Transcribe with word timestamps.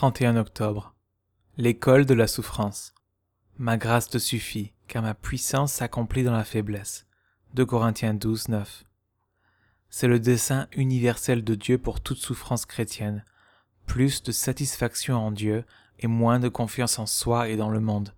31 0.00 0.38
octobre. 0.38 0.94
L'école 1.58 2.06
de 2.06 2.14
la 2.14 2.26
souffrance. 2.26 2.94
Ma 3.58 3.76
grâce 3.76 4.08
te 4.08 4.16
suffit, 4.16 4.72
car 4.88 5.02
ma 5.02 5.12
puissance 5.12 5.74
s'accomplit 5.74 6.24
dans 6.24 6.32
la 6.32 6.44
faiblesse. 6.44 7.06
2 7.52 7.66
Corinthiens 7.66 8.14
12, 8.14 8.48
9. 8.48 8.84
C'est 9.90 10.08
le 10.08 10.18
dessein 10.18 10.68
universel 10.72 11.44
de 11.44 11.54
Dieu 11.54 11.76
pour 11.76 12.00
toute 12.00 12.16
souffrance 12.16 12.64
chrétienne. 12.64 13.26
Plus 13.84 14.22
de 14.22 14.32
satisfaction 14.32 15.18
en 15.18 15.32
Dieu 15.32 15.64
et 15.98 16.06
moins 16.06 16.40
de 16.40 16.48
confiance 16.48 16.98
en 16.98 17.04
soi 17.04 17.50
et 17.50 17.58
dans 17.58 17.68
le 17.68 17.80
monde. 17.80 18.14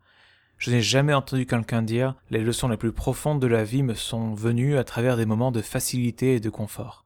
Je 0.58 0.70
n'ai 0.70 0.82
jamais 0.82 1.14
entendu 1.14 1.46
quelqu'un 1.46 1.82
dire 1.82 2.14
les 2.30 2.44
leçons 2.44 2.68
les 2.68 2.76
plus 2.76 2.92
profondes 2.92 3.42
de 3.42 3.48
la 3.48 3.64
vie 3.64 3.82
me 3.82 3.94
sont 3.94 4.34
venues 4.34 4.78
à 4.78 4.84
travers 4.84 5.16
des 5.16 5.26
moments 5.26 5.50
de 5.50 5.62
facilité 5.62 6.36
et 6.36 6.40
de 6.40 6.48
confort 6.48 7.01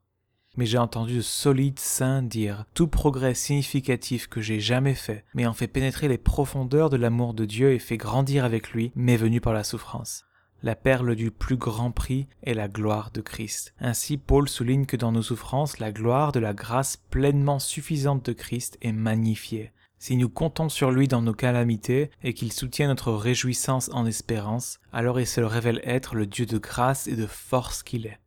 mais 0.57 0.67
j'ai 0.67 0.79
entendu 0.79 1.17
de 1.17 1.21
solides 1.21 1.79
saints 1.79 2.23
dire 2.23 2.65
tout 2.75 2.89
progrès 2.89 3.35
significatif 3.35 4.27
que 4.29 4.41
j'ai 4.41 4.61
jamais 4.61 4.95
fait, 4.95 5.25
mais 5.35 5.47
en 5.47 5.53
fait 5.53 5.69
pénétrer 5.69 6.09
les 6.09 6.19
profondeurs 6.19 6.91
de 6.91 6.97
l'amour 6.97 7.35
de 7.35 7.45
Dieu 7.45 7.73
et 7.73 7.79
fait 7.79 7.97
grandir 7.97 8.45
avec 8.45 8.71
lui, 8.71 8.93
m'est 8.95 9.17
venu 9.17 9.41
par 9.41 9.53
la 9.53 9.65
souffrance. 9.65 10.27
La 10.63 10.75
perle 10.75 11.15
du 11.15 11.31
plus 11.31 11.57
grand 11.57 11.91
prix 11.91 12.27
est 12.43 12.55
la 12.55 12.67
gloire 12.67 13.11
de 13.13 13.21
Christ. 13.21 13.75
Ainsi, 13.79 14.17
Paul 14.17 14.49
souligne 14.49 14.87
que 14.87 14.97
dans 14.97 15.13
nos 15.13 15.23
souffrances, 15.23 15.79
la 15.79 15.93
gloire 15.93 16.33
de 16.33 16.41
la 16.41 16.55
grâce 16.55 16.97
pleinement 16.97 17.59
suffisante 17.59 18.25
de 18.25 18.33
Christ 18.33 18.79
est 18.81 18.93
magnifiée. 18.93 19.73
Si 19.99 20.17
nous 20.17 20.29
comptons 20.29 20.69
sur 20.69 20.91
lui 20.91 21.09
dans 21.09 21.23
nos 21.23 21.35
calamités 21.35 22.11
et 22.23 22.35
qu'il 22.35 22.53
soutient 22.53 22.89
notre 22.89 23.13
réjouissance 23.13 23.91
en 23.93 24.07
espérance, 24.07 24.79
alors 24.93 25.21
il 25.21 25.27
se 25.27 25.41
révèle 25.41 25.81
être 25.85 26.15
le 26.15 26.27
Dieu 26.27 26.47
de 26.47 26.59
grâce 26.59 27.07
et 27.07 27.17
de 27.17 27.27
force 27.27 27.83
qu'il 27.83 28.07
est. 28.07 28.19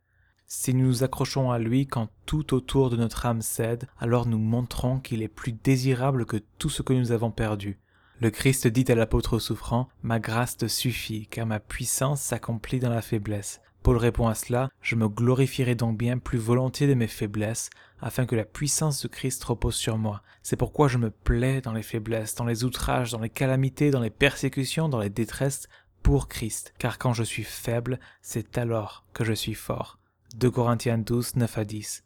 Si 0.51 0.73
nous 0.73 0.87
nous 0.87 1.03
accrochons 1.03 1.51
à 1.51 1.59
lui 1.59 1.85
quand 1.85 2.09
tout 2.25 2.55
autour 2.55 2.89
de 2.89 2.97
notre 2.97 3.27
âme 3.27 3.43
cède, 3.43 3.87
alors 3.99 4.25
nous 4.25 4.39
montrons 4.39 4.99
qu'il 4.99 5.21
est 5.21 5.27
plus 5.27 5.51
désirable 5.51 6.25
que 6.25 6.41
tout 6.57 6.69
ce 6.69 6.81
que 6.81 6.91
nous 6.91 7.11
avons 7.11 7.29
perdu. 7.29 7.77
Le 8.19 8.31
Christ 8.31 8.65
dit 8.65 8.91
à 8.91 8.95
l'apôtre 8.95 9.37
souffrant, 9.37 9.89
Ma 10.01 10.19
grâce 10.19 10.57
te 10.57 10.67
suffit, 10.67 11.27
car 11.27 11.45
ma 11.45 11.59
puissance 11.59 12.21
s'accomplit 12.21 12.79
dans 12.79 12.89
la 12.89 13.03
faiblesse. 13.03 13.61
Paul 13.83 13.97
répond 13.97 14.27
à 14.27 14.33
cela, 14.33 14.71
Je 14.81 14.95
me 14.95 15.07
glorifierai 15.07 15.75
donc 15.75 15.99
bien 15.99 16.17
plus 16.17 16.39
volontiers 16.39 16.87
de 16.87 16.95
mes 16.95 17.07
faiblesses, 17.07 17.69
afin 18.01 18.25
que 18.25 18.35
la 18.35 18.43
puissance 18.43 19.03
de 19.03 19.07
Christ 19.07 19.43
repose 19.43 19.75
sur 19.75 19.99
moi. 19.99 20.23
C'est 20.41 20.57
pourquoi 20.57 20.87
je 20.87 20.97
me 20.97 21.11
plais 21.11 21.61
dans 21.61 21.73
les 21.73 21.83
faiblesses, 21.83 22.33
dans 22.33 22.45
les 22.45 22.63
outrages, 22.63 23.11
dans 23.11 23.21
les 23.21 23.29
calamités, 23.29 23.91
dans 23.91 24.01
les 24.01 24.09
persécutions, 24.09 24.89
dans 24.89 24.99
les 24.99 25.11
détresses, 25.11 25.69
pour 26.01 26.27
Christ, 26.27 26.73
car 26.79 26.97
quand 26.97 27.13
je 27.13 27.23
suis 27.23 27.43
faible, 27.43 27.99
c'est 28.23 28.57
alors 28.57 29.05
que 29.13 29.23
je 29.23 29.33
suis 29.33 29.53
fort. 29.53 29.98
2 30.35 30.51
Corinthiens 30.51 30.97
12, 30.97 31.35
9 31.35 31.57
à 31.57 31.65
10. 31.65 32.03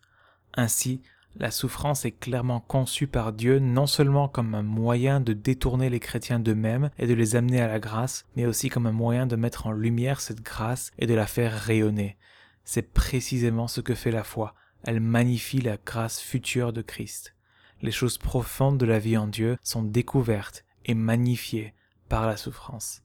Ainsi, 0.56 1.02
la 1.36 1.50
souffrance 1.50 2.06
est 2.06 2.12
clairement 2.12 2.60
conçue 2.60 3.08
par 3.08 3.34
Dieu 3.34 3.60
non 3.60 3.88
seulement 3.88 4.28
comme 4.28 4.54
un 4.54 4.62
moyen 4.62 5.20
de 5.20 5.34
détourner 5.34 5.90
les 5.90 6.00
chrétiens 6.00 6.40
d'eux-mêmes 6.40 6.92
et 7.00 7.08
de 7.08 7.14
les 7.14 7.36
amener 7.36 7.60
à 7.60 7.68
la 7.68 7.80
grâce, 7.80 8.26
mais 8.36 8.46
aussi 8.46 8.70
comme 8.70 8.86
un 8.86 8.92
moyen 8.92 9.26
de 9.26 9.36
mettre 9.36 9.66
en 9.66 9.72
lumière 9.72 10.22
cette 10.22 10.42
grâce 10.42 10.92
et 11.00 11.08
de 11.08 11.14
la 11.16 11.26
faire 11.26 11.54
rayonner. 11.54 12.18
C'est 12.66 12.94
précisément 12.94 13.68
ce 13.68 13.82
que 13.82 13.96
fait 13.96 14.12
la 14.12 14.24
foi. 14.24 14.54
Elle 14.84 15.00
magnifie 15.00 15.62
la 15.62 15.78
grâce 15.78 16.20
future 16.20 16.72
de 16.72 16.82
Christ. 16.82 17.36
Les 17.82 17.92
choses 17.92 18.18
profondes 18.18 18.78
de 18.78 18.86
la 18.86 19.00
vie 19.00 19.18
en 19.18 19.28
Dieu 19.28 19.58
sont 19.64 19.84
découvertes 19.84 20.64
et 20.86 20.94
magnifiées 20.94 21.74
par 22.10 22.28
la 22.28 22.38
souffrance. 22.38 23.02